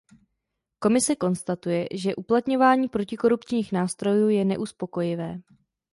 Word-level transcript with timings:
Komise 0.79 1.15
konstatuje, 1.15 1.87
že 1.93 2.15
uplatňování 2.15 2.89
protikorupčních 2.89 3.71
nástrojů 3.71 4.29
je 4.29 4.45
neuspokojivé. 4.45 5.41